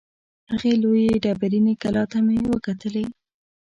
[0.51, 3.05] هغې لویې ډبریني کلا ته مې وکتلې.